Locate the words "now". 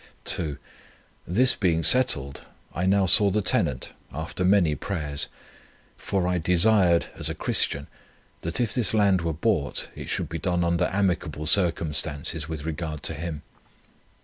2.87-3.05